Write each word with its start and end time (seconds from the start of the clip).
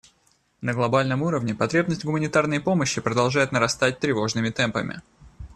На 0.61 0.73
глобальном 0.73 1.21
уровне 1.21 1.53
потребность 1.53 2.01
в 2.01 2.05
гуманитарной 2.05 2.59
помощи 2.59 2.99
продолжает 2.99 3.51
нарастать 3.51 3.99
тревожными 3.99 4.49
темпами. 4.49 5.03